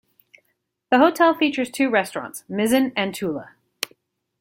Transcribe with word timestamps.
The 0.89 0.97
hotel 0.97 1.35
features 1.35 1.69
two 1.69 1.87
restaurants, 1.91 2.43
Mizzen 2.49 2.91
and 2.95 3.13
Toula. 3.13 3.51